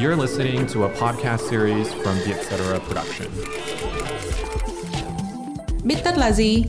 [0.00, 2.80] You're listening to a podcast series from the Etc.
[2.88, 3.28] Production.
[5.84, 6.64] Biết tất là gì?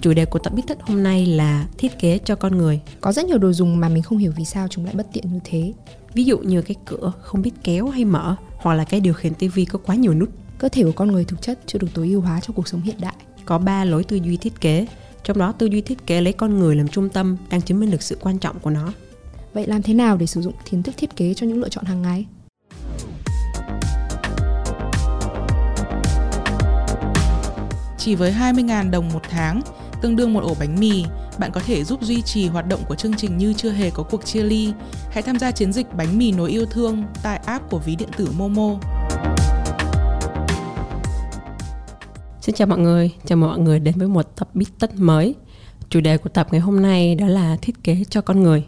[0.00, 2.80] Chủ đề của tập biết tất hôm nay là thiết kế cho con người.
[3.00, 5.32] Có rất nhiều đồ dùng mà mình không hiểu vì sao chúng lại bất tiện
[5.32, 5.72] như thế.
[6.14, 9.34] Ví dụ như cái cửa không biết kéo hay mở, hoặc là cái điều khiển
[9.34, 10.28] tivi có quá nhiều nút.
[10.58, 12.82] Cơ thể của con người thực chất chưa được tối ưu hóa cho cuộc sống
[12.82, 13.14] hiện đại.
[13.44, 14.86] Có ba lối tư duy thiết kế,
[15.24, 17.90] trong đó tư duy thiết kế lấy con người làm trung tâm đang chứng minh
[17.90, 18.92] được sự quan trọng của nó.
[19.54, 21.84] Vậy làm thế nào để sử dụng kiến thức thiết kế cho những lựa chọn
[21.84, 22.26] hàng ngày?
[27.98, 29.60] Chỉ với 20.000 đồng một tháng,
[30.02, 31.04] tương đương một ổ bánh mì,
[31.38, 34.02] bạn có thể giúp duy trì hoạt động của chương trình như chưa hề có
[34.02, 34.72] cuộc chia ly.
[35.10, 38.08] Hãy tham gia chiến dịch bánh mì nối yêu thương tại app của ví điện
[38.16, 38.78] tử Momo.
[42.44, 45.34] Xin chào mọi người, chào mừng mọi người đến với một tập biết tất mới.
[45.88, 48.66] Chủ đề của tập ngày hôm nay đó là thiết kế cho con người.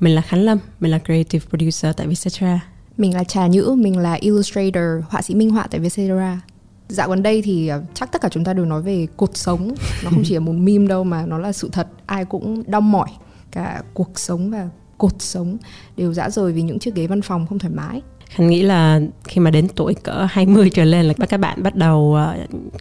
[0.00, 2.60] Mình là Khánh Lâm, mình là creative producer tại Vietcetera.
[2.96, 6.40] Mình là Trà Nhữ, mình là illustrator, họa sĩ minh họa tại Vietcetera.
[6.88, 9.74] Dạo gần đây thì ờ, chắc tất cả chúng ta đều nói về cột sống
[10.04, 12.80] Nó không chỉ là một meme đâu mà nó là sự thật Ai cũng đau
[12.80, 13.08] mỏi
[13.50, 15.56] Cả cuộc sống và cột sống
[15.96, 19.00] đều dã rời vì những chiếc ghế văn phòng không thoải mái Khánh nghĩ là
[19.24, 22.36] khi mà đến tuổi cỡ 20 trở lên là các bạn bắt đầu ờ,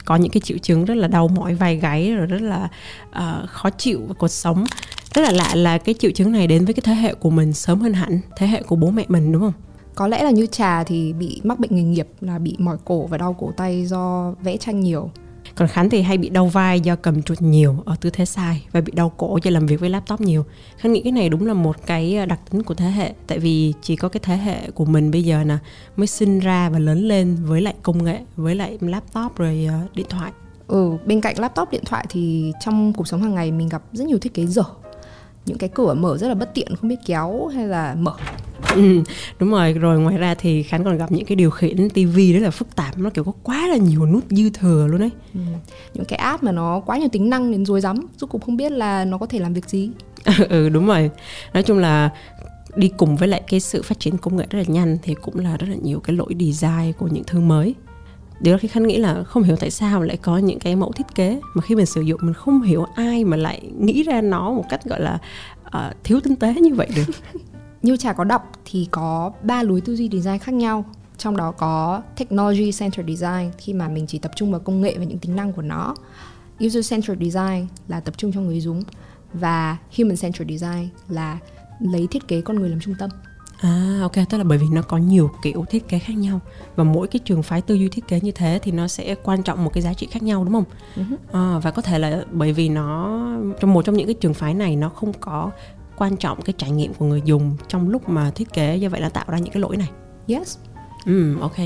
[0.05, 2.69] có những cái triệu chứng rất là đau mỏi vai gáy rồi rất là
[3.09, 4.66] uh, khó chịu và cuộc sống.
[5.13, 7.53] Rất là lạ là cái triệu chứng này đến với cái thế hệ của mình
[7.53, 9.53] sớm hơn hẳn thế hệ của bố mẹ mình đúng không?
[9.95, 13.05] Có lẽ là như Trà thì bị mắc bệnh nghề nghiệp là bị mỏi cổ
[13.05, 15.11] và đau cổ tay do vẽ tranh nhiều
[15.55, 18.66] còn Khánh thì hay bị đau vai do cầm chuột nhiều ở tư thế sai
[18.71, 20.45] và bị đau cổ do làm việc với laptop nhiều.
[20.77, 23.39] Khánh nghĩ cái này đúng là một cái ờ, đặc tính của thế hệ tại
[23.39, 25.58] vì chỉ có cái thế hệ của mình bây giờ nè
[25.95, 29.80] mới sinh ra và lớn lên với lại công nghệ, với lại laptop rồi ờ,
[29.95, 30.31] điện thoại.
[30.67, 34.08] Ừ, bên cạnh laptop điện thoại thì trong cuộc sống hàng ngày mình gặp rất
[34.08, 34.63] nhiều thiết kế dở
[35.45, 38.14] những cái cửa mở rất là bất tiện không biết kéo hay là mở.
[38.75, 39.03] Ừ,
[39.39, 39.73] đúng rồi.
[39.73, 42.76] Rồi ngoài ra thì khánh còn gặp những cái điều khiển tivi rất là phức
[42.76, 45.39] tạp nó kiểu có quá là nhiều nút dư thừa luôn đấy ừ.
[45.93, 48.58] những cái app mà nó quá nhiều tính năng đến rối rắm rốt cuộc không
[48.58, 49.89] biết là nó có thể làm việc gì.
[50.49, 51.10] Ừ đúng rồi.
[51.54, 52.10] Nói chung là
[52.76, 55.39] đi cùng với lại cái sự phát triển công nghệ rất là nhanh thì cũng
[55.39, 57.76] là rất là nhiều cái lỗi design của những thứ mới
[58.41, 60.91] điều đó khi khanh nghĩ là không hiểu tại sao lại có những cái mẫu
[60.91, 64.21] thiết kế mà khi mình sử dụng mình không hiểu ai mà lại nghĩ ra
[64.21, 65.19] nó một cách gọi là
[65.67, 67.05] uh, thiếu tinh tế như vậy được.
[67.81, 70.85] Như trà có đọc thì có ba lối tư duy design khác nhau.
[71.17, 74.95] Trong đó có technology centered design khi mà mình chỉ tập trung vào công nghệ
[74.97, 75.95] và những tính năng của nó.
[76.65, 78.83] User centered design là tập trung cho người dùng
[79.33, 81.37] và human centered design là
[81.79, 83.09] lấy thiết kế con người làm trung tâm.
[83.61, 86.39] À ok, tức là bởi vì nó có nhiều kiểu thiết kế khác nhau
[86.76, 89.44] và mỗi cái trường phái tư duy thiết kế như thế thì nó sẽ quan
[89.44, 90.64] trọng một cái giá trị khác nhau đúng không?
[90.95, 91.55] Uh-huh.
[91.55, 93.20] À, và có thể là bởi vì nó
[93.60, 95.52] trong một trong những cái trường phái này nó không có
[95.98, 99.02] quan trọng cái trải nghiệm của người dùng trong lúc mà thiết kế do vậy
[99.02, 99.89] là tạo ra những cái lỗi này.
[100.27, 100.58] Yes.
[101.05, 101.58] Ừ, ok.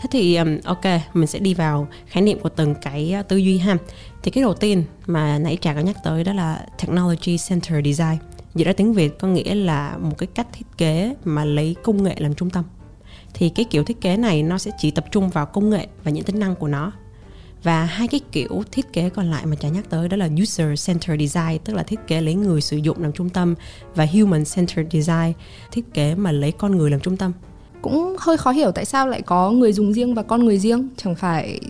[0.00, 0.84] Thế thì um, ok,
[1.14, 3.76] mình sẽ đi vào khái niệm của từng cái uh, tư duy ha.
[4.22, 8.18] Thì cái đầu tiên mà nãy Trà có nhắc tới đó là technology center design
[8.56, 12.02] Dịch ra tiếng Việt có nghĩa là một cái cách thiết kế mà lấy công
[12.02, 12.64] nghệ làm trung tâm.
[13.34, 16.10] Thì cái kiểu thiết kế này nó sẽ chỉ tập trung vào công nghệ và
[16.10, 16.92] những tính năng của nó.
[17.62, 20.86] Và hai cái kiểu thiết kế còn lại mà Trà nhắc tới đó là user
[20.86, 23.54] centered design, tức là thiết kế lấy người sử dụng làm trung tâm
[23.94, 25.32] và human centered design,
[25.72, 27.32] thiết kế mà lấy con người làm trung tâm.
[27.82, 30.88] Cũng hơi khó hiểu tại sao lại có người dùng riêng và con người riêng,
[30.96, 31.60] chẳng phải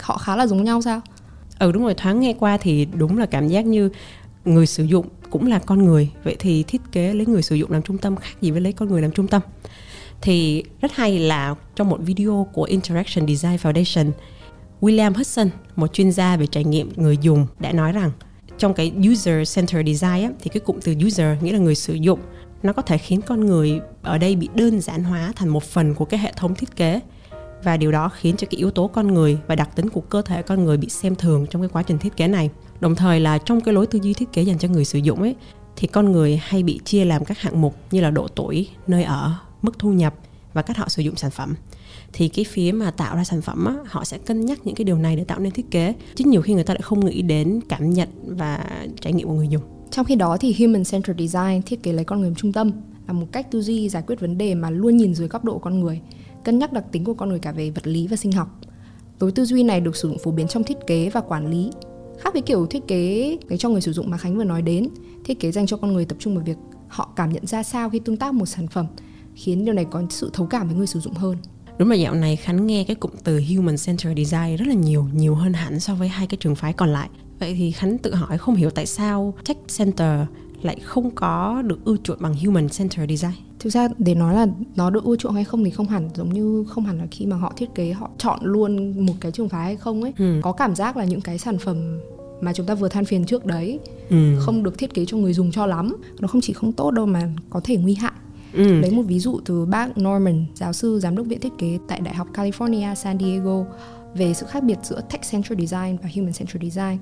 [0.00, 1.00] họ khá là giống nhau sao?
[1.58, 3.90] Ừ đúng rồi, thoáng nghe qua thì đúng là cảm giác như
[4.44, 6.10] người sử dụng cũng là con người.
[6.24, 8.72] Vậy thì thiết kế lấy người sử dụng làm trung tâm khác gì với lấy
[8.72, 9.42] con người làm trung tâm?
[10.22, 14.10] Thì rất hay là trong một video của Interaction Design Foundation
[14.80, 18.10] William Hudson một chuyên gia về trải nghiệm người dùng đã nói rằng
[18.58, 21.94] trong cái user center design á, thì cái cụm từ user nghĩa là người sử
[21.94, 22.20] dụng
[22.62, 25.94] nó có thể khiến con người ở đây bị đơn giản hóa thành một phần
[25.94, 27.00] của cái hệ thống thiết kế.
[27.62, 30.22] Và điều đó khiến cho cái yếu tố con người và đặc tính của cơ
[30.22, 33.20] thể con người bị xem thường trong cái quá trình thiết kế này đồng thời
[33.20, 35.34] là trong cái lối tư duy thiết kế dành cho người sử dụng ấy
[35.76, 39.04] thì con người hay bị chia làm các hạng mục như là độ tuổi nơi
[39.04, 40.14] ở mức thu nhập
[40.52, 41.54] và cách họ sử dụng sản phẩm.
[42.12, 44.84] Thì cái phía mà tạo ra sản phẩm á, họ sẽ cân nhắc những cái
[44.84, 45.94] điều này để tạo nên thiết kế.
[46.14, 48.64] Chứ nhiều khi người ta lại không nghĩ đến cảm nhận và
[49.00, 49.62] trải nghiệm của người dùng.
[49.90, 52.70] Trong khi đó thì human centered design thiết kế lấy con người làm trung tâm
[53.06, 55.58] là một cách tư duy giải quyết vấn đề mà luôn nhìn dưới góc độ
[55.58, 56.00] con người
[56.44, 58.60] cân nhắc đặc tính của con người cả về vật lý và sinh học.
[59.20, 61.70] Lối tư duy này được sử dụng phổ biến trong thiết kế và quản lý
[62.20, 64.88] khác với kiểu thiết kế cái cho người sử dụng mà khánh vừa nói đến,
[65.24, 66.56] thiết kế dành cho con người tập trung vào việc
[66.88, 68.86] họ cảm nhận ra sao khi tương tác một sản phẩm
[69.34, 71.36] khiến điều này có sự thấu cảm với người sử dụng hơn.
[71.78, 75.06] Đúng là dạo này khánh nghe cái cụm từ human centered design rất là nhiều
[75.14, 77.08] nhiều hơn hẳn so với hai cái trường phái còn lại.
[77.38, 80.20] Vậy thì khánh tự hỏi không hiểu tại sao tech center
[80.62, 83.49] lại không có được ưu chuộng bằng human centered design?
[83.60, 84.46] Thực ra để nói là
[84.76, 87.26] nó được ưa chuộng hay không thì không hẳn giống như không hẳn là khi
[87.26, 90.40] mà họ thiết kế họ chọn luôn một cái trường phái hay không ấy Ừ.
[90.42, 91.98] có cảm giác là những cái sản phẩm
[92.40, 93.78] mà chúng ta vừa than phiền trước đấy
[94.10, 94.36] ừ.
[94.40, 97.06] không được thiết kế cho người dùng cho lắm nó không chỉ không tốt đâu
[97.06, 98.12] mà có thể nguy hại
[98.52, 98.80] Ừ.
[98.80, 102.00] lấy một ví dụ từ bác Norman giáo sư giám đốc viện thiết kế tại
[102.00, 103.64] đại học California San Diego
[104.14, 106.98] về sự khác biệt giữa tech-centered design và human-centered design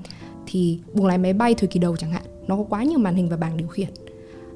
[0.46, 3.14] thì buồng lái máy bay thời kỳ đầu chẳng hạn nó có quá nhiều màn
[3.14, 3.88] hình và bảng điều khiển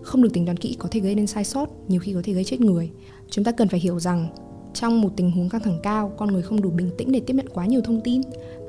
[0.02, 2.32] không được tính toán kỹ có thể gây nên sai sót nhiều khi có thể
[2.32, 2.90] gây chết người.
[3.30, 4.26] Chúng ta cần phải hiểu rằng
[4.74, 7.34] trong một tình huống căng thẳng cao con người không đủ bình tĩnh để tiếp
[7.34, 8.20] nhận quá nhiều thông tin.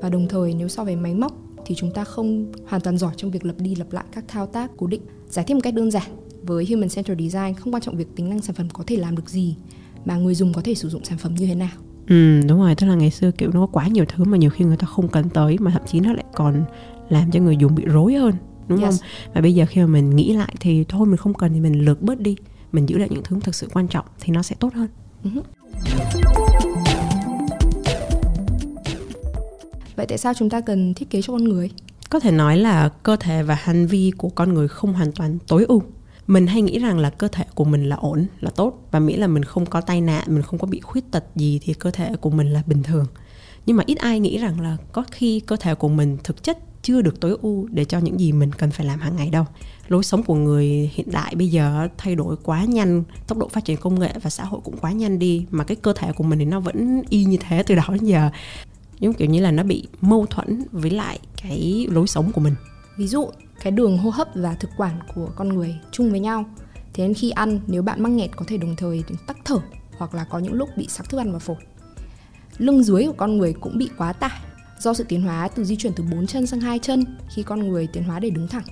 [0.02, 1.34] Và đồng thời nếu so với máy móc
[1.66, 4.48] thì chúng ta không hoàn toàn giỏi trong việc lặp đi lặp lại các thao
[4.48, 5.02] tác cố định.
[5.30, 8.30] Giải thích một cách đơn giản với human centered design không quan trọng việc tính
[8.30, 9.56] năng sản phẩm có thể làm được gì
[10.06, 11.72] mà người dùng có thể sử dụng sản phẩm như thế nào.
[12.08, 14.50] Ừ đúng rồi, tức là ngày xưa kiểu nó có quá nhiều thứ mà nhiều
[14.50, 16.66] khi người ta không cần tới mà thậm chí nó lại còn
[17.10, 18.34] làm cho người dùng bị rối hơn
[18.68, 19.02] đúng Yes.
[19.02, 19.10] không?
[19.34, 21.86] Và bây giờ khi mà mình nghĩ lại thì thôi mình không cần thì mình
[21.86, 22.36] lược bớt đi,
[22.72, 24.88] mình giữ lại những thứ thực sự quan trọng thì nó sẽ tốt hơn.
[29.96, 31.70] vậy tại sao chúng ta cần thiết kế cho con người
[32.10, 35.38] Có thể nói là cơ thể và hành vi của con người không hoàn toàn
[35.48, 35.84] tối ưu.
[36.28, 39.20] Mình hay nghĩ rằng là cơ thể của mình là ổn, là tốt và miễn
[39.20, 41.92] là mình không có tai nạn, mình không có bị khuyết tật gì thì cơ
[41.92, 43.06] thể của mình là bình thường.
[43.66, 46.58] Nhưng mà ít ai nghĩ rằng là có khi cơ thể của mình thực chất
[46.82, 49.46] chưa được tối ưu để cho những gì mình cần phải làm hàng ngày đâu.
[49.88, 53.66] Lối sống của người hiện đại bây giờ thay đổi quá nhanh, tốc độ phát
[53.66, 56.24] triển công nghệ và xã hội cũng quá nhanh đi mà cái cơ thể của
[56.24, 58.30] mình thì nó vẫn y như thế từ đó đến giờ.
[59.00, 62.56] Giống kiểu như là nó bị mâu thuẫn với lại cái lối sống của mình.
[62.98, 63.28] ví dụ
[63.62, 66.46] cái đường hô hấp và thực quản của con người chung với nhau
[66.94, 69.60] thế nên khi ăn nếu bạn mắc nghẹt có thể đồng thời tắc thở
[69.98, 71.56] hoặc là có những lúc bị sặc thức ăn vào phổi
[72.58, 74.40] lưng dưới của con người cũng bị quá tải
[74.80, 77.06] do sự tiến hóa từ di chuyển từ bốn chân sang hai chân
[77.36, 78.66] khi con người tiến hóa để đứng thẳng.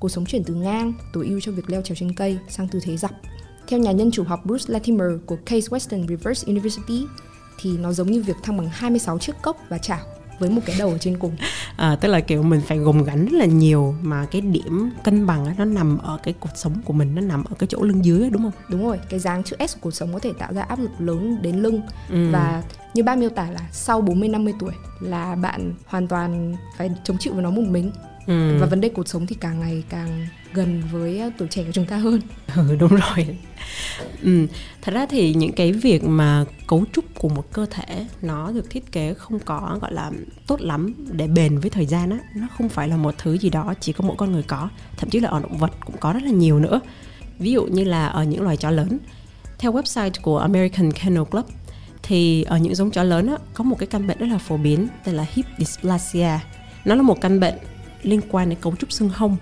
[0.00, 2.80] Cuộc sống chuyển từ ngang, tối ưu cho việc leo trèo trên cây sang tư
[2.82, 3.10] thế dọc.
[3.66, 7.04] Theo nhà nhân chủ học Bruce Latimer của Case Western Reverse University
[7.60, 10.76] thì nó giống như việc thăng bằng 26 chiếc cốc và chảo với một cái
[10.78, 11.36] đầu ở trên cùng
[11.76, 15.26] à, tức là kiểu mình phải gồng gánh rất là nhiều mà cái điểm cân
[15.26, 18.04] bằng nó nằm ở cái cột sống của mình nó nằm ở cái chỗ lưng
[18.04, 20.52] dưới đúng không Đúng rồi, cái dáng chữ S của cuộc sống có thể tạo
[20.54, 21.80] ra áp lực lớn đến lưng
[22.10, 22.30] Ừ.
[22.32, 22.62] và
[22.94, 27.16] như bác miêu tả là sau 40 50 tuổi là bạn hoàn toàn phải chống
[27.20, 27.90] chịu với nó một mình.
[28.26, 28.56] ừ.
[28.60, 31.72] Và vấn đề cuộc sống thì càng ngày càng gần với à, tuổi trẻ của
[31.72, 32.20] chúng ta hơn.
[32.56, 33.26] ừ đúng rồi.
[34.22, 34.46] Ừ.
[34.82, 38.70] thật ra thì những cái việc mà cấu trúc của một cơ thể nó được
[38.70, 40.10] thiết kế không có gọi là
[40.46, 43.50] tốt lắm để bền với thời gian á nó không phải là một thứ gì
[43.50, 44.68] đó chỉ có mỗi con người có.
[44.96, 46.80] Thậm chí là ở động vật cũng có rất là nhiều nữa.
[47.38, 48.98] Ví dụ như là ở những loài chó lớn.
[49.58, 51.46] Theo website của American Kennel Club
[52.02, 54.56] thì ở những giống chó lớn á, có một cái căn bệnh rất là phổ
[54.56, 56.38] biến tên là hip dysplasia.
[56.84, 57.54] Nó là một căn bệnh
[58.02, 59.36] liên quan đến cấu trúc xương hông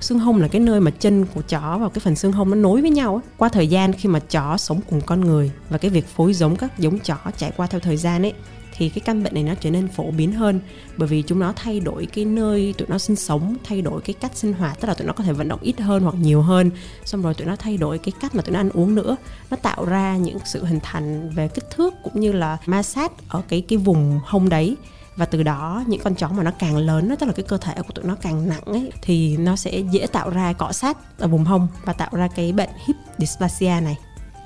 [0.00, 2.56] xương hông là cái nơi mà chân của chó và cái phần xương hông nó
[2.56, 3.24] nối với nhau ấy.
[3.36, 6.56] qua thời gian khi mà chó sống cùng con người và cái việc phối giống
[6.56, 8.32] các giống chó trải qua theo thời gian ấy,
[8.78, 10.60] thì cái căn bệnh này nó trở nên phổ biến hơn.
[10.96, 14.14] Bởi vì chúng nó thay đổi cái nơi tụi nó sinh sống, thay đổi cái
[14.14, 16.42] cách sinh hoạt, tức là tụi nó có thể vận động ít hơn hoặc nhiều
[16.42, 16.70] hơn.
[17.04, 19.16] Xong rồi tụi nó thay đổi cái cách mà tụi nó ăn uống nữa.
[19.50, 23.12] Nó tạo ra những sự hình thành về kích thước cũng như là ma sát
[23.28, 24.76] ở cái cái vùng hông đấy
[25.16, 27.58] và từ đó những con chó mà nó càng lớn đó, tức là cái cơ
[27.58, 31.18] thể của tụi nó càng nặng ấy thì nó sẽ dễ tạo ra cọ sát
[31.18, 33.96] ở vùng hông và tạo ra cái bệnh hip dysplasia này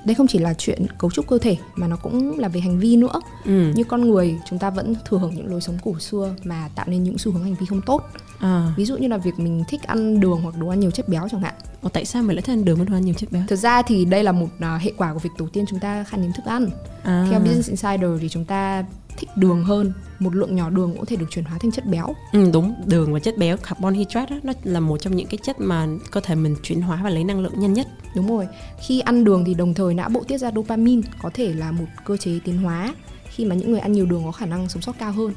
[0.05, 2.79] Đây không chỉ là chuyện cấu trúc cơ thể mà nó cũng là về hành
[2.79, 3.21] vi nữa.
[3.45, 3.71] ừ.
[3.75, 6.85] Như con người chúng ta vẫn thừa hưởng những lối sống cổ xưa mà tạo
[6.89, 8.01] nên những xu hướng hành vi không tốt.
[8.41, 8.73] À.
[8.77, 11.27] Ví dụ như là việc mình thích ăn đường hoặc đồ ăn nhiều chất béo
[11.31, 11.53] chẳng hạn.
[11.81, 13.55] Ồ, tại sao mình lại thích ăn đường với đồ ăn nhiều chất béo Thực
[13.55, 16.21] ra thì đây là một à, hệ quả của việc tổ tiên chúng ta khan
[16.21, 16.69] hiếm thức ăn.
[17.03, 17.27] à.
[17.29, 18.85] Theo Business Insider thì chúng ta
[19.17, 21.85] thích đường hơn, một lượng nhỏ đường cũng có thể được chuyển hóa thành chất
[21.85, 22.13] béo.
[22.33, 25.37] Ừ, đúng đường và chất béo carbon hydrate đó, nó là một trong những cái
[25.43, 28.47] chất mà cơ thể mình chuyển hóa và lấy năng lượng nhanh nhất Đúng rồi.
[28.79, 31.85] Khi ăn đường thì đồng thời não bộ tiết ra dopamine, có thể là một
[32.05, 32.93] cơ chế tiến hóa
[33.29, 35.33] khi mà những người ăn nhiều đường có khả năng sống sót cao hơn.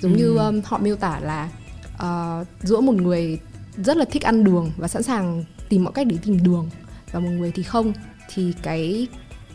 [0.00, 1.48] Giống như um, họ miêu tả là
[1.94, 3.38] uh, giữa một người
[3.76, 6.70] rất là thích ăn đường và sẵn sàng tìm mọi cách để tìm đường
[7.12, 7.92] và một người thì không
[8.34, 9.08] thì cái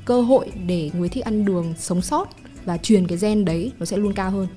[0.05, 2.29] cơ hội để người thích ăn đường sống sót
[2.65, 4.47] và truyền cái gen đấy nó sẽ luôn cao hơn.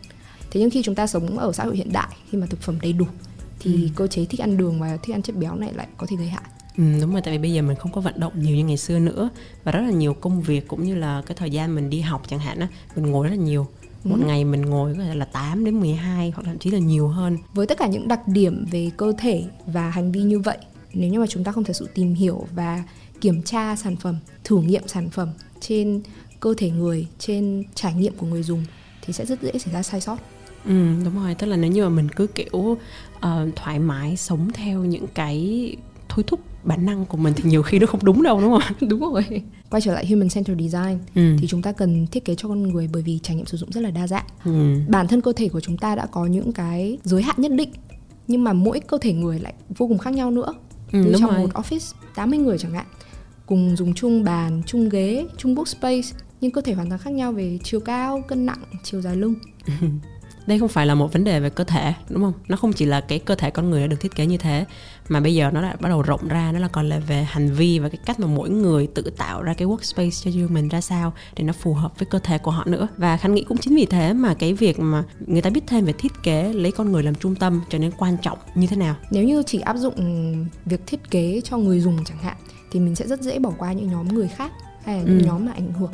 [0.50, 2.78] Thế nhưng khi chúng ta sống ở xã hội hiện đại khi mà thực phẩm
[2.82, 3.06] đầy đủ
[3.60, 6.16] thì cơ chế thích ăn đường và thích ăn chất béo này lại có thể
[6.16, 6.42] gây hại.
[6.78, 8.76] Ừ, đúng rồi tại vì bây giờ mình không có vận động nhiều như ngày
[8.76, 9.30] xưa nữa
[9.64, 12.22] và rất là nhiều công việc cũng như là cái thời gian mình đi học
[12.28, 13.66] chẳng hạn á mình ngồi rất là nhiều
[14.04, 14.26] một Ừ.
[14.26, 17.38] ngày mình ngồi có thể là 8 đến 12 hoặc thậm chí là nhiều hơn.
[17.54, 20.58] Với tất cả những đặc điểm về cơ thể và hành vi như vậy
[20.94, 22.82] nếu như mà chúng ta không thật sự tìm hiểu và
[23.20, 25.28] kiểm tra sản phẩm thử nghiệm sản phẩm
[25.60, 26.02] trên
[26.40, 28.64] cơ thể người trên trải nghiệm của người dùng
[29.02, 30.16] thì sẽ rất dễ xảy ra sai sót.
[30.64, 31.34] Ừ, đúng rồi.
[31.34, 32.76] Tức là nếu như mà mình cứ kiểu
[33.20, 35.76] ờ, thoải mái sống theo những cái
[36.08, 38.76] thôi thúc bản năng của mình thì nhiều khi nó không đúng đâu đúng không
[38.88, 41.36] đúng rồi quay trở lại human centered design ừ.
[41.40, 43.72] thì chúng ta cần thiết kế cho con người bởi vì trải nghiệm sử dụng
[43.72, 44.80] rất là đa dạng ừ.
[44.88, 47.70] bản thân cơ thể của chúng ta đã có những cái giới hạn nhất định
[48.28, 50.54] nhưng mà mỗi cơ thể người lại vô cùng khác nhau nữa
[50.92, 51.40] Ừ, trong rồi.
[51.40, 52.86] một office 80 người chẳng hạn
[53.46, 57.32] cùng dùng chung bàn chung ghế chung workspace nhưng cơ thể hoàn toàn khác nhau
[57.32, 59.34] về chiều cao cân nặng chiều dài lưng
[60.46, 62.32] đây không phải là một vấn đề về cơ thể đúng không?
[62.48, 64.64] Nó không chỉ là cái cơ thể con người đã được thiết kế như thế
[65.08, 67.52] mà bây giờ nó đã bắt đầu rộng ra nó là còn là về hành
[67.54, 70.68] vi và cái cách mà mỗi người tự tạo ra cái workspace cho riêng mình
[70.68, 72.88] ra sao để nó phù hợp với cơ thể của họ nữa.
[72.96, 75.84] Và khánh nghĩ cũng chính vì thế mà cái việc mà người ta biết thêm
[75.84, 78.76] về thiết kế lấy con người làm trung tâm trở nên quan trọng như thế
[78.76, 78.94] nào?
[79.10, 79.94] Nếu như chỉ áp dụng
[80.64, 82.36] việc thiết kế cho người dùng chẳng hạn
[82.70, 84.52] thì mình sẽ rất dễ bỏ qua những nhóm người khác
[84.84, 85.24] hay là những Ừ.
[85.26, 85.92] nhóm mà ảnh hưởng.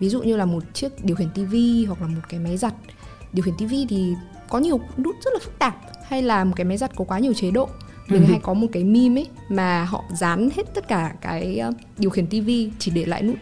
[0.00, 2.74] Ví dụ như là một chiếc điều khiển tivi hoặc là một cái máy giặt
[3.32, 4.14] điều khiển tivi thì
[4.48, 5.76] có nhiều nút rất là phức tạp
[6.08, 7.68] hay là một cái máy giặt có quá nhiều chế độ.
[8.08, 8.30] Mình Ừ.
[8.30, 12.10] hay có một cái meme ấy mà họ dán hết tất cả cái ờ, điều
[12.10, 13.36] khiển tivi chỉ để lại nút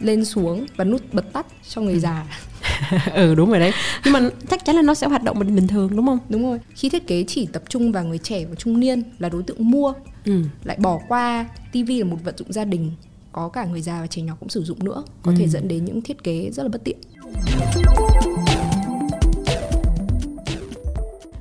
[0.00, 2.26] lên xuống và nút bật tắt cho người già.
[3.14, 3.72] Ừ đúng rồi đấy.
[4.04, 6.18] Nhưng mà chắc chắn là nó sẽ hoạt động bình thường đúng không?
[6.28, 6.58] Đúng rồi.
[6.74, 9.70] Khi thiết kế chỉ tập trung vào người trẻ và trung niên là đối tượng
[9.70, 9.92] mua.
[10.24, 10.42] Ừ.
[10.64, 12.92] Lại bỏ qua tivi là một vật dụng gia đình
[13.32, 15.48] có cả người già và trẻ nhỏ cũng sử dụng nữa có thể Ừ.
[15.48, 16.96] dẫn đến những thiết kế rất là bất tiện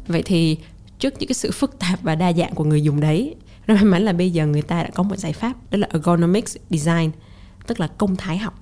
[0.08, 0.58] Vậy thì
[1.00, 3.36] trước những cái sự phức tạp và đa dạng của người dùng đấy,
[3.68, 5.88] rất may mắn là bây giờ người ta đã có một giải pháp đó là
[5.92, 7.12] ergonomics design,
[7.68, 8.60] tức là công thái học.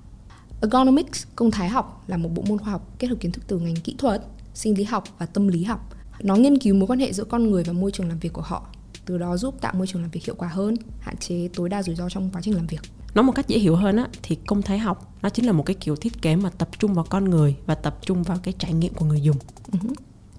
[0.62, 3.60] ergonomics công thái học là một bộ môn khoa học kết hợp kiến thức từ
[3.60, 4.22] ngành kỹ thuật
[4.54, 7.52] sinh lý học và tâm lý học nó nghiên cứu mối quan hệ giữa con
[7.52, 8.68] người và môi trường làm việc của họ
[9.06, 11.84] từ đó giúp tạo môi trường làm việc hiệu quả hơn hạn chế tối đa
[11.84, 12.82] rủi ro trong quá trình làm việc
[13.14, 15.64] Nói một cách dễ hiểu hơn á, thì công thái học nó chính là một
[15.66, 18.54] cái kiểu thiết kế mà tập trung vào con người và tập trung vào cái
[18.60, 19.38] trải nghiệm của người dùng.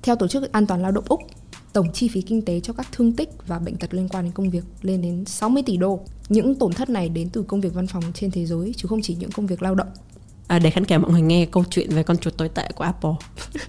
[0.05, 1.21] Theo Tổ chức An toàn Lao động Úc,
[1.73, 4.33] tổng chi phí kinh tế cho các thương tích và bệnh tật liên quan đến
[4.33, 6.01] công việc lên đến 60 tỷ đô.
[6.29, 9.03] Những tổn thất này đến từ công việc văn phòng trên thế giới chứ không
[9.03, 9.89] chỉ những công việc lao động.
[10.47, 12.85] À, để khán giả mọi người nghe câu chuyện về con chuột tồi tệ của
[12.85, 13.11] Apple.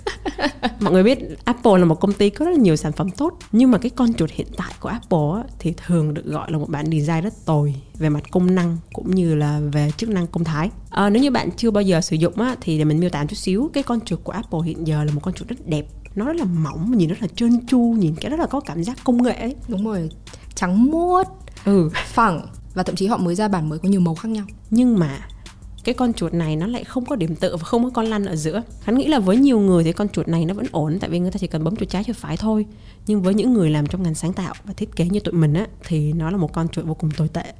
[0.79, 3.39] mọi người biết Apple là một công ty có rất là nhiều sản phẩm tốt
[3.51, 6.57] nhưng mà cái con chuột hiện tại của Apple á, thì thường được gọi là
[6.57, 10.27] một bản design rất tồi về mặt công năng cũng như là về chức năng
[10.27, 10.69] công thái.
[10.89, 13.25] À, nếu như bạn chưa bao giờ sử dụng á, thì để mình miêu tả
[13.25, 15.85] chút xíu cái con chuột của Apple hiện giờ là một con chuột rất đẹp
[16.15, 18.83] nó rất là mỏng nhìn rất là trơn tru nhìn cái rất là có cảm
[18.83, 19.55] giác công nghệ ấy.
[19.67, 20.09] Đúng rồi,
[20.55, 21.27] trắng muốt,
[21.65, 21.89] ừ.
[22.05, 24.45] phẳng và thậm chí họ mới ra bản mới có nhiều màu khác nhau.
[24.69, 25.27] nhưng mà
[25.83, 28.25] cái con chuột này nó lại không có điểm tựa và không có con lăn
[28.25, 28.61] ở giữa.
[28.81, 31.19] Hắn nghĩ là với nhiều người thì con chuột này nó vẫn ổn tại vì
[31.19, 32.65] người ta chỉ cần bấm chuột trái chuột phải thôi.
[33.07, 35.53] Nhưng với những người làm trong ngành sáng tạo và thiết kế như tụi mình
[35.53, 37.53] á thì nó là một con chuột vô cùng tồi tệ.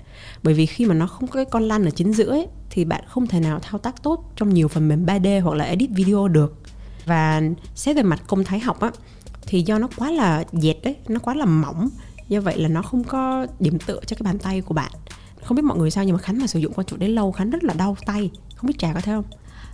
[0.44, 2.86] Bởi vì khi mà nó không có cái con lăn ở chính giữa ấy, thì
[2.86, 5.90] bạn không thể nào thao tác tốt trong nhiều phần mềm 3D hoặc là edit
[5.90, 6.58] video được
[7.06, 7.42] và
[7.76, 8.92] xét về mặt công thái học á
[9.48, 11.90] thì do nó quá là dẹt đấy nó quá là mỏng
[12.30, 14.92] do vậy là nó không có điểm tựa cho cái bàn tay của bạn
[15.44, 17.32] không biết mọi người sao nhưng mà khánh mà sử dụng con chuột đấy lâu
[17.32, 19.26] khánh rất là đau tay không biết trà có thấy không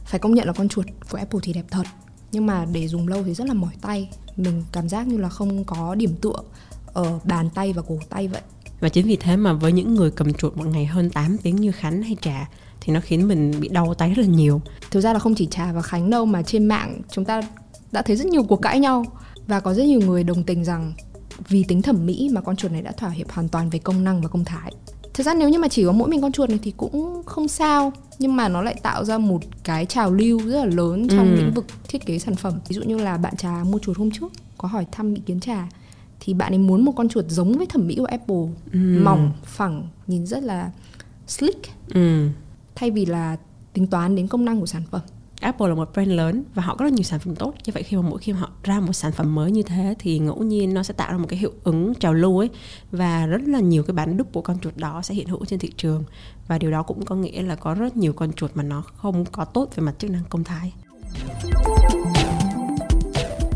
[0.05, 1.83] Phải công nhận là con chuột của Apple thì đẹp thật,
[2.31, 4.09] nhưng mà để dùng lâu thì rất là mỏi tay.
[4.37, 6.35] Mình cảm giác như là không có điểm tựa
[6.93, 8.41] ở bàn tay và cổ tay vậy.
[8.79, 11.55] và chính vì thế mà với những người cầm chuột một ngày hơn 8 tiếng
[11.55, 12.49] như khánh hay trà
[12.81, 14.61] thì nó khiến mình bị đau tay rất là nhiều
[14.91, 17.41] Thực ra là không chỉ Trà và Khánh đâu mà trên mạng chúng ta
[17.91, 19.05] đã thấy rất nhiều cuộc cãi nhau
[19.47, 20.93] và có rất nhiều người đồng tình rằng
[21.49, 24.03] vì tính thẩm mỹ mà con chuột này đã thỏa hiệp hoàn toàn về công
[24.03, 24.71] năng và công thái.
[25.13, 27.47] Thực ra nếu như mà chỉ có mỗi mình con chuột này thì cũng không
[27.47, 31.31] sao nhưng mà nó lại tạo ra một cái trào lưu rất là lớn trong
[31.31, 31.35] Ừ.
[31.35, 32.53] lĩnh vực thiết kế sản phẩm.
[32.67, 35.39] Ví dụ như là bạn Trà mua chuột hôm trước có hỏi thăm ý kiến
[35.39, 35.67] Trà
[36.19, 38.45] thì bạn ấy muốn một con chuột giống với thẩm mỹ của Apple,
[39.03, 40.71] mỏng, phẳng, nhìn rất là
[41.27, 41.59] slick
[41.93, 42.27] ừ.
[42.81, 43.37] Thay vì là
[43.73, 45.01] tính toán đến công năng của sản phẩm.
[45.41, 47.53] Apple là một brand lớn và họ có rất nhiều sản phẩm tốt.
[47.65, 50.19] Như vậy khi mà mỗi khi họ ra một sản phẩm mới như thế thì
[50.19, 52.49] ngẫu nhiên nó sẽ tạo ra một cái hiệu ứng trào lưu ấy.
[52.91, 55.59] Và rất là nhiều cái bản đúc của con chuột đó sẽ hiện hữu trên
[55.59, 56.03] thị trường.
[56.47, 59.25] Và điều đó cũng có nghĩa là có rất nhiều con chuột mà nó không
[59.25, 60.73] có tốt về mặt chức năng công thái.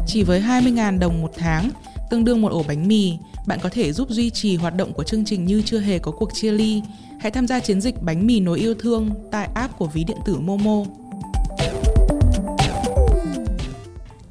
[0.08, 1.70] Chỉ với 20.000 đồng một tháng,
[2.10, 3.14] tương đương một ổ bánh mì,
[3.48, 6.12] bạn có thể giúp duy trì hoạt động của chương trình như chưa hề có
[6.12, 6.82] cuộc chia ly.
[7.20, 10.18] Hãy tham gia chiến dịch bánh mì nối yêu thương tại app của ví điện
[10.26, 10.84] tử Momo.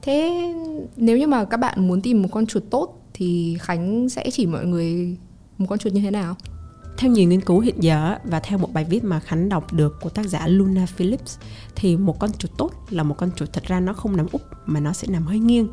[0.02, 0.52] Thế
[0.96, 4.46] nếu như mà các bạn muốn tìm một con chuột tốt thì Khánh sẽ chỉ
[4.46, 5.16] mọi người
[5.58, 6.36] một con chuột như thế nào?
[6.98, 10.00] Theo nhiều nghiên cứu hiện giờ và theo một bài viết mà Khánh đọc được
[10.00, 11.38] của tác giả Luna Phillips
[11.76, 14.42] thì một con chuột tốt là một con chuột thật ra nó không nằm úp
[14.66, 15.68] mà nó sẽ nằm hơi nghiêng.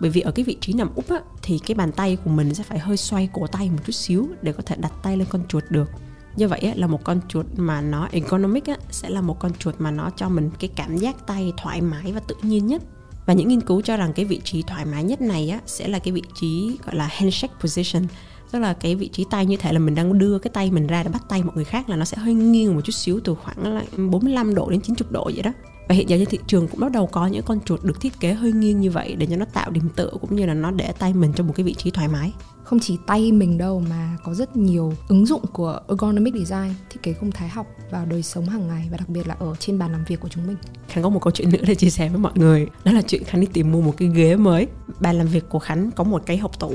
[0.00, 2.54] Bởi vì ở cái vị trí nằm úp á, thì cái bàn tay của mình
[2.54, 5.26] sẽ phải hơi xoay cổ tay một chút xíu để có thể đặt tay lên
[5.30, 5.90] con chuột được.
[6.36, 9.52] như vậy á, là một con chuột mà nó ergonomic á, sẽ là một con
[9.58, 12.82] chuột mà nó cho mình cái cảm giác tay thoải mái và tự nhiên nhất.
[13.26, 15.88] Và những nghiên cứu cho rằng cái vị trí thoải mái nhất này á, sẽ
[15.88, 18.06] là cái vị trí gọi là handshake position
[18.50, 20.86] tức là cái vị trí tay như thể là mình đang đưa cái tay mình
[20.86, 23.20] ra để bắt tay một người khác là nó sẽ hơi nghiêng một chút xíu
[23.24, 25.52] từ khoảng là 45 độ đến 90 độ vậy đó
[25.88, 28.20] và hiện giờ trên thị trường cũng bắt đầu có những con chuột được thiết
[28.20, 30.70] kế hơi nghiêng như vậy để cho nó tạo điểm tựa cũng như là nó
[30.70, 32.32] để tay mình trong một cái vị trí thoải mái.
[32.64, 37.02] Không chỉ tay mình đâu mà có rất nhiều ứng dụng của ergonomic design thiết
[37.02, 39.78] kế không thái học vào đời sống hàng ngày và đặc biệt là ở trên
[39.78, 40.56] bàn làm việc của chúng mình.
[40.88, 42.66] Khánh có một câu chuyện nữa để chia sẻ với mọi người.
[42.84, 44.66] Đó là chuyện khánh đi tìm mua một cái ghế mới.
[45.00, 46.72] Bàn làm việc của khánh có một cái hộp tủ.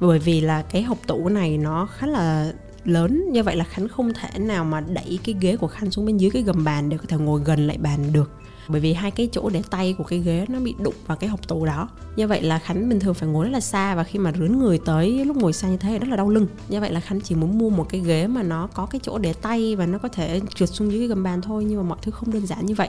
[0.00, 2.52] Bởi vì là cái hộp tủ này nó khá là
[2.84, 6.06] lớn như vậy là khánh không thể nào mà đẩy cái ghế của khánh xuống
[6.06, 8.30] bên dưới cái gầm bàn để có thể ngồi gần lại bàn được
[8.68, 11.30] bởi vì hai cái chỗ để tay của cái ghế nó bị đụng vào cái
[11.30, 11.88] hộp tủ đó.
[12.16, 14.58] Như vậy là khánh bình thường phải ngồi rất là xa và khi mà rướn
[14.58, 16.46] người tới lúc ngồi xa như thế thì rất là đau lưng.
[16.68, 19.18] Như vậy là khánh chỉ muốn mua một cái ghế mà nó có cái chỗ
[19.18, 21.88] để tay và nó có thể trượt xuống dưới cái gầm bàn thôi, nhưng mà
[21.88, 22.88] mọi thứ không đơn giản như vậy.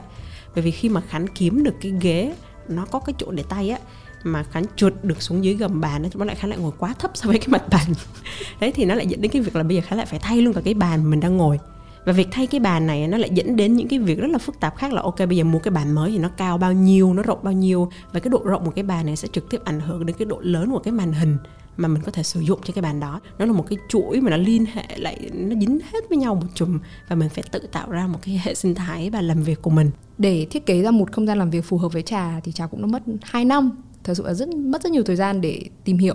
[0.54, 2.34] Bởi vì khi mà khánh kiếm được cái ghế
[2.68, 3.78] nó có cái chỗ để tay á,
[4.24, 7.10] mà khánh trượt được xuống dưới gầm bàn nó lại khánh lại ngồi quá thấp
[7.14, 7.86] so với cái mặt bàn.
[8.60, 10.40] Đấy, thì nó lại dẫn đến cái việc là bây giờ khánh lại phải thay
[10.40, 11.58] luôn cả cái bàn mình đang ngồi
[12.06, 14.38] và việc thay cái bàn này nó lại dẫn đến những cái việc rất là
[14.38, 16.72] phức tạp khác là, ok, bây giờ mua cái bàn mới thì nó cao bao
[16.72, 19.50] nhiêu, nó rộng bao nhiêu, và cái độ rộng của cái bàn này sẽ trực
[19.50, 21.36] tiếp ảnh hưởng đến cái độ lớn của cái màn hình
[21.76, 23.20] mà mình có thể sử dụng cho cái bàn đó.
[23.38, 26.34] Nó là một cái chuỗi mà nó liên hệ lại, nó dính hết với nhau
[26.34, 29.42] một chùm và mình phải tự tạo ra một cái hệ sinh thái và làm
[29.42, 29.90] việc của mình.
[30.18, 32.66] Để thiết kế ra một không gian làm việc phù hợp với trà thì trà
[32.66, 33.70] cũng đã mất 2 năm.
[34.04, 36.14] Thật sự là rất, mất rất nhiều thời gian để tìm hiểu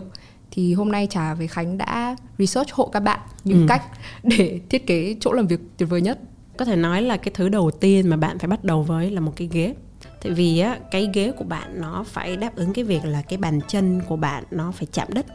[0.51, 3.65] thì hôm nay trà với khánh đã research hộ các bạn những ừ.
[3.67, 3.83] cách
[4.23, 6.19] để thiết kế chỗ làm việc tuyệt vời nhất.
[6.57, 9.21] Có thể nói là cái thứ đầu tiên mà bạn phải bắt đầu với là
[9.21, 9.75] một cái ghế.
[10.23, 13.37] Tại vì á cái ghế của bạn nó phải đáp ứng cái việc là cái
[13.37, 15.25] bàn chân của bạn nó phải chạm đất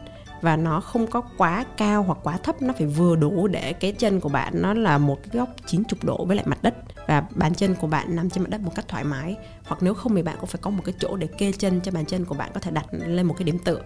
[0.40, 3.92] và nó không có quá cao hoặc quá thấp nó phải vừa đủ để cái
[3.92, 6.75] chân của bạn nó là một cái góc 90 độ với lại mặt đất
[7.06, 9.36] và bàn chân của bạn nằm trên mặt đất một cách thoải mái.
[9.64, 11.92] Hoặc nếu không thì bạn cũng phải có một cái chỗ để kê chân cho
[11.92, 13.80] bàn chân của bạn có thể đặt lên một cái điểm tựa.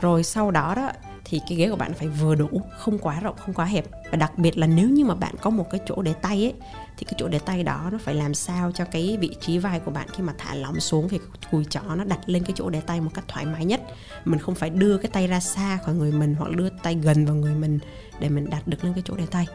[0.00, 0.90] Rồi sau đó đó,
[1.24, 3.84] thì cái ghế của bạn phải vừa đủ, không quá rộng, không quá hẹp.
[4.10, 6.54] Và đặc biệt là nếu như mà bạn có một cái chỗ để tay ấy,
[6.96, 9.80] thì cái chỗ để tay đó nó phải làm sao cho cái vị trí vai
[9.80, 11.18] của bạn khi mà thả lỏng xuống thì
[11.50, 13.82] cùi chỏ nó đặt lên cái chỗ để tay một cách thoải mái nhất.
[14.24, 17.26] Mình không phải đưa cái tay ra xa khỏi người mình, hoặc đưa tay gần
[17.26, 17.78] vào người mình
[18.20, 19.46] để mình đặt được lên cái chỗ để tay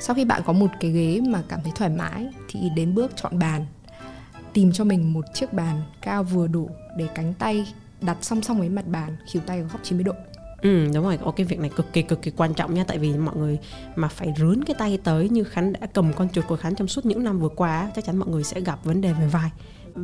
[0.00, 3.12] sau khi bạn có một cái ghế mà cảm thấy thoải mái thì đến bước
[3.16, 3.66] chọn bàn.
[4.52, 8.58] Tìm cho mình một chiếc bàn cao vừa đủ để cánh tay đặt song song
[8.58, 10.12] với mặt bàn khỉu tay ở góc 90 độ.
[10.62, 12.84] Ừ đúng rồi, cái việc này cực kỳ cực kỳ quan trọng nha.
[12.84, 13.58] Tại vì mọi người
[13.96, 16.88] mà phải rướn cái tay tới như Khánh đã cầm con chuột của Khánh trong
[16.88, 19.50] suốt những năm vừa qua Chắc chắn mọi người sẽ gặp vấn đề về vai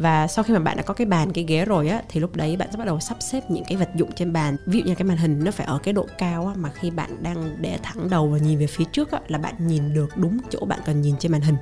[0.01, 2.37] và sau khi mà bạn đã có cái bàn cái ghế rồi á thì lúc
[2.37, 4.57] đấy bạn sẽ bắt đầu sắp xếp những cái vật dụng trên bàn.
[4.67, 6.91] Ví dụ như cái màn hình nó phải ở cái độ cao á mà khi
[6.91, 10.17] bạn đang để thẳng đầu và nhìn về phía trước á là bạn nhìn được
[10.17, 11.57] đúng chỗ bạn cần nhìn trên màn hình.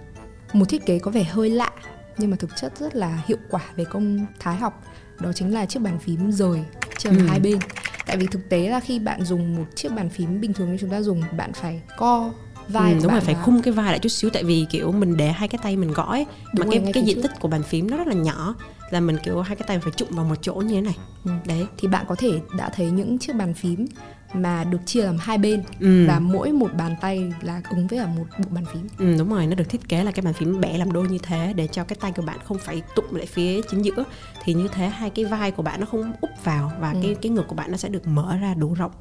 [0.53, 1.71] Một thiết kế có vẻ hơi lạ
[2.18, 4.85] nhưng mà thực chất rất là hiệu quả về công thái học.
[5.21, 6.64] Đó chính là chiếc bàn phím rời
[6.99, 7.27] trên ừ.
[7.27, 7.59] hai bên.
[8.07, 10.79] Tại vì thực tế là khi bạn dùng một chiếc bàn phím bình thường như
[10.81, 12.31] chúng ta dùng bạn phải co
[12.68, 15.16] vai ừ, đúng rồi phải khung cái vai lại chút xíu tại vì kiểu mình
[15.16, 17.22] để hai cái tay mình gõ ấy mà cái cái diện trước.
[17.22, 18.55] tích của bàn phím nó rất là nhỏ
[18.90, 21.31] là mình kiểu hai cái tay phải chụm vào một chỗ như thế này ừ.
[21.46, 23.87] đấy thì bạn có thể đã thấy những chiếc bàn phím
[24.35, 26.07] mà được chia làm hai bên ừ.
[26.09, 28.88] và mỗi một bàn tay là ứng với là một bộ bàn phím.
[28.98, 31.18] Ừ, đúng rồi, nó được thiết kế là cái bàn phím bẻ làm đôi như
[31.22, 34.05] thế để cho cái tay của bạn không phải tụng lại phía chính giữa
[34.44, 36.98] thì như thế hai cái vai của bạn nó không úp vào và ừ.
[37.03, 38.92] cái cái ngực của bạn nó sẽ được mở ra đủ rộng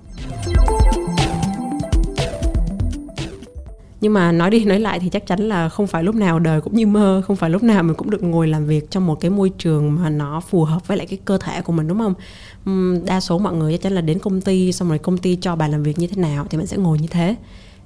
[4.02, 6.62] nhưng mà nói đi nói lại thì chắc chắn là không phải lúc nào đời
[6.62, 9.20] cũng như mơ không phải lúc nào mình cũng được ngồi làm việc trong một
[9.20, 12.00] cái môi trường mà nó phù hợp với lại cái cơ thể của mình đúng
[12.00, 12.14] không?
[13.06, 15.56] Đa số mọi người chắc chắn là đến công ty xong rồi công ty cho
[15.56, 17.36] bài làm việc như thế nào thì mình sẽ ngồi như thế.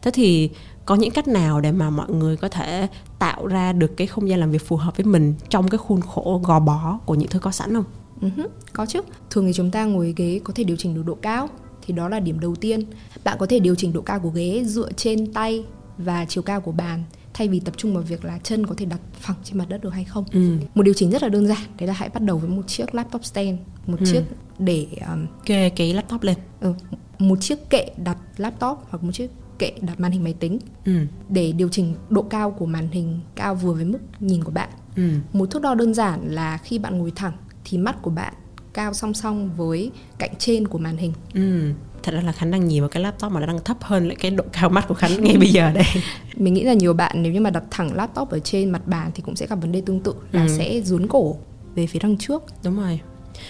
[0.02, 0.50] Thế thì
[0.86, 2.88] có những cách nào để mà mọi người có thể
[3.20, 6.02] tạo ra được cái không gian làm việc phù hợp với mình trong cái khuôn
[6.02, 7.86] khổ gò bó của những thứ có sẵn không?
[8.22, 9.02] Uh-huh, có chứ.
[9.30, 11.50] Thường thì chúng ta ngồi ghế có thể điều chỉnh được độ cao
[11.86, 12.84] thì đó là điểm đầu tiên.
[13.24, 15.66] Bạn có thể điều chỉnh độ cao của ghế dựa trên tay
[15.98, 17.04] và chiều cao của bàn
[17.34, 19.82] thay vì tập trung vào việc là chân có thể đặt phẳng trên mặt đất
[19.82, 20.58] được hay không ừ.
[20.76, 22.96] một điều chỉnh rất là đơn giản đấy là hãy bắt đầu với một chiếc
[22.96, 24.06] laptop stand một ừ.
[24.12, 24.24] chiếc
[24.60, 26.74] để um, kê cái laptop lên ừ,
[27.20, 30.92] một chiếc kệ đặt laptop hoặc một chiếc kệ đặt màn hình máy tính ừ.
[31.30, 34.70] để điều chỉnh độ cao của màn hình cao vừa với mức nhìn của bạn
[34.96, 35.10] ừ.
[35.34, 37.34] một thước đo đơn giản là khi bạn ngồi thẳng
[37.66, 38.34] thì mắt của bạn
[38.74, 41.72] cao song song với cạnh trên của màn hình ừ
[42.06, 44.16] thật ra là khánh đang nhìn vào cái laptop mà nó đang thấp hơn lại
[44.16, 45.84] cái độ cao mắt của khánh ngay bây giờ đây.
[46.36, 49.12] Mình nghĩ là nhiều bạn nếu như mà đặt thẳng laptop ở trên mặt bàn
[49.16, 50.56] thì cũng sẽ gặp vấn đề tương tự là ừ.
[50.58, 51.36] sẽ rún cổ
[51.76, 52.44] về phía đằng trước.
[52.64, 53.00] Đúng rồi.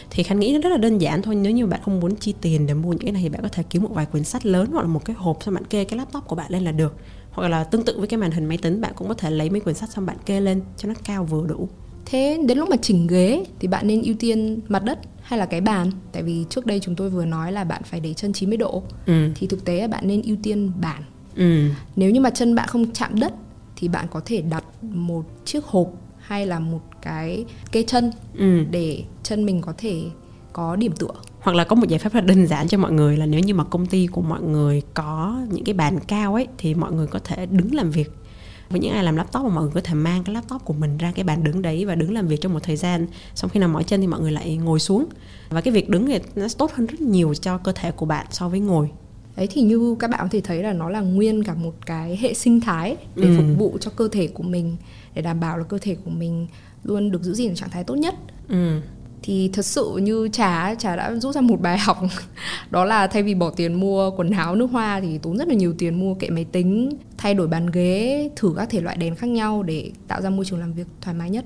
[0.10, 2.34] Thì khánh nghĩ nó rất là đơn giản thôi nếu như bạn không muốn chi
[2.42, 4.46] tiền để mua những cái này thì bạn có thể kiếm một vài quyển sách
[4.46, 6.72] lớn hoặc là một cái hộp xong bạn kê cái laptop của bạn lên là
[6.72, 6.96] được.
[7.32, 9.50] Hoặc là tương tự với cái màn hình máy tính bạn cũng có thể lấy
[9.50, 11.70] mấy quyển sách xong bạn kê lên cho nó cao vừa đủ.
[12.06, 15.46] Thế đến lúc mà chỉnh ghế thì bạn nên ưu tiên mặt đất hay là
[15.46, 18.34] cái bàn tại vì trước đây chúng tôi vừa nói là bạn phải để chân
[18.34, 19.30] 90 độ ừ.
[19.36, 21.04] thì thực tế là bạn nên ưu tiên bàn
[21.36, 21.70] Ừ.
[21.96, 23.34] nếu như mà chân bạn không chạm đất
[23.76, 25.88] thì bạn có thể đặt một chiếc hộp
[26.20, 28.64] hay là một cái kê chân Ừ.
[28.72, 30.04] để chân mình có thể
[30.54, 32.92] có điểm tựa hoặc là có một giải pháp rất là đơn giản cho mọi
[32.92, 36.34] người là nếu như mà công ty của mọi người có những cái bàn cao
[36.34, 38.12] ấy thì mọi người có thể đứng làm việc
[38.76, 40.98] với những ai làm laptop mà mọi người có thể mang cái laptop của mình
[40.98, 43.60] ra cái bàn đứng đấy và đứng làm việc trong một thời gian xong khi
[43.60, 45.06] nào mỏi chân thì mọi người lại ngồi xuống
[45.50, 48.26] và cái việc đứng thì nó tốt hơn rất nhiều cho cơ thể của bạn
[48.32, 48.90] so với ngồi
[49.36, 52.18] Đấy thì như các bạn có thể thấy là nó là nguyên cả một cái
[52.18, 53.34] hệ sinh thái để Ừ.
[53.38, 54.76] phục vụ cho cơ thể của mình
[55.14, 56.48] để đảm bảo là cơ thể của mình
[56.84, 58.16] luôn được giữ gìn ở trạng thái tốt nhất.
[58.48, 58.82] ừ.
[59.28, 61.98] Thì thật sự như trà trà đã rút ra một bài học
[62.72, 65.54] đó là thay vì bỏ tiền mua quần áo nước hoa thì tốn rất là
[65.54, 69.16] nhiều tiền mua kệ máy tính, thay đổi bàn ghế, thử các thể loại đèn
[69.16, 71.46] khác nhau để tạo ra môi trường làm việc thoải mái nhất.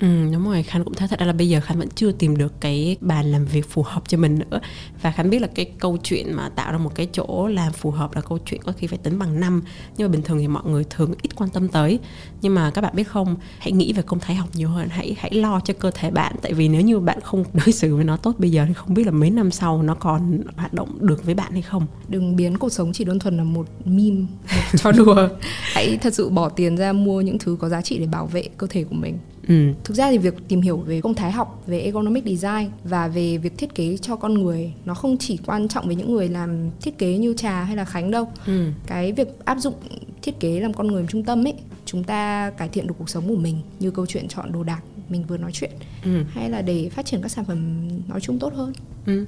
[0.00, 2.36] Ừ, đúng rồi Khánh cũng thấy thật ra là bây giờ Khánh vẫn chưa tìm
[2.36, 4.60] được cái bàn làm việc phù hợp cho mình nữa.
[5.02, 7.90] Và Khánh biết là cái câu chuyện mà tạo ra một cái chỗ làm phù
[7.90, 9.62] hợp là câu chuyện có khi phải tính bằng năm.
[9.96, 11.98] Nhưng mà bình thường thì mọi người thường ít quan tâm tới.
[12.42, 14.88] Nhưng mà các bạn biết không hãy nghĩ về công thái học nhiều hơn.
[14.88, 16.36] Hãy hãy lo cho cơ thể bạn.
[16.42, 18.94] Tại vì nếu như bạn không đối xử với nó tốt bây giờ thì không
[18.94, 21.86] biết là mấy năm sau nó còn hoạt động được với bạn hay không.
[22.08, 24.26] Đừng biến cuộc sống chỉ đơn thuần là một meme, một
[24.76, 25.28] trò đùa.
[25.72, 28.48] Hãy thật sự bỏ tiền ra mua những thứ có giá trị để bảo vệ
[28.56, 29.18] cơ thể của mình.
[29.50, 29.72] Ừ.
[29.84, 33.38] Thực ra thì việc tìm hiểu về công thái học, về ergonomic design và về
[33.38, 36.70] việc thiết kế cho con người nó không chỉ quan trọng với những người làm
[36.82, 38.28] thiết kế như Trà hay là Khánh đâu.
[38.46, 38.66] Ừ.
[38.86, 39.74] Cái việc áp dụng
[40.22, 43.28] thiết kế làm con người trung tâm ấy, chúng ta cải thiện được cuộc sống
[43.28, 45.70] của mình như câu chuyện chọn đồ đạc mình vừa nói chuyện
[46.04, 46.22] Ừ.
[46.30, 48.72] hay là để phát triển các sản phẩm nói chung tốt hơn.
[49.06, 49.26] Ừ.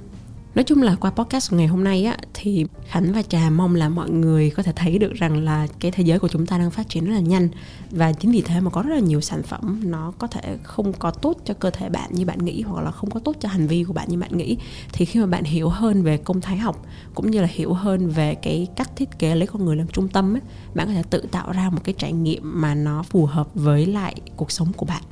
[0.55, 3.89] Nói chung là qua podcast ngày hôm nay á thì Khánh và Trà mong là
[3.89, 6.71] mọi người có thể thấy được rằng là cái thế giới của chúng ta đang
[6.71, 7.49] phát triển rất là nhanh.
[7.91, 10.93] Và chính vì thế mà có rất là nhiều sản phẩm nó có thể không
[10.93, 13.49] có tốt cho cơ thể bạn như bạn nghĩ hoặc là không có tốt cho
[13.49, 14.57] hành vi của bạn như bạn nghĩ.
[14.93, 16.85] Thì khi mà bạn hiểu hơn về công thái học
[17.15, 20.07] cũng như là hiểu hơn về cái cách thiết kế lấy con người làm trung
[20.07, 20.41] tâm ấy,
[20.75, 23.85] bạn có thể tự tạo ra một cái trải nghiệm mà nó phù hợp với
[23.85, 25.03] lại cuộc sống của bạn.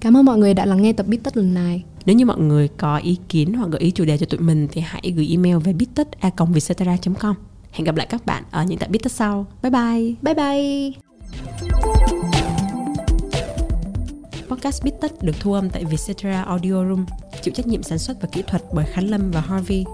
[0.00, 1.84] Cảm ơn mọi người đã lắng nghe tập Bít Tất lần này.
[2.06, 4.68] Nếu như mọi người có ý kiến hoặc gợi ý chủ đề cho tụi mình
[4.72, 6.52] thì hãy gửi email về bittết.com.
[7.72, 9.46] Hẹn gặp lại các bạn ở những tập Bít Tất sau.
[9.62, 10.14] Bye bye!
[10.22, 10.92] Bye bye!
[14.48, 17.06] Podcast Bít Tất được thu âm tại Vietcetera Audio Room,
[17.42, 19.84] chịu trách nhiệm sản xuất và kỹ thuật bởi Khánh Lâm và Harvey.